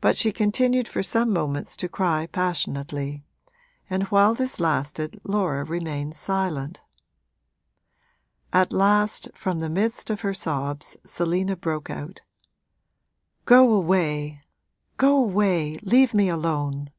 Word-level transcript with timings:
But 0.00 0.16
she 0.16 0.30
continued 0.30 0.86
for 0.86 1.02
some 1.02 1.32
moments 1.32 1.76
to 1.78 1.88
cry 1.88 2.28
passionately, 2.28 3.24
and 3.90 4.04
while 4.04 4.32
this 4.32 4.60
lasted 4.60 5.20
Laura 5.24 5.64
remained 5.64 6.14
silent. 6.14 6.82
At 8.52 8.72
last 8.72 9.28
from 9.34 9.58
the 9.58 9.68
midst 9.68 10.08
of 10.08 10.20
her 10.20 10.34
sobs 10.34 10.96
Selina 11.04 11.56
broke 11.56 11.90
out, 11.90 12.22
'Go 13.44 13.72
away, 13.72 14.40
go 14.98 15.16
away 15.16 15.80
leave 15.82 16.14
me 16.14 16.28
alone!' 16.28 16.90